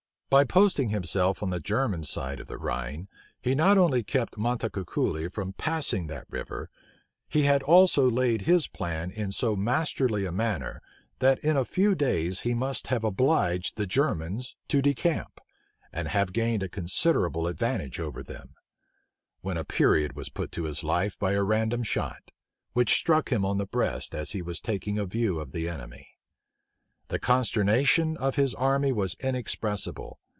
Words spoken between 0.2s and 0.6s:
By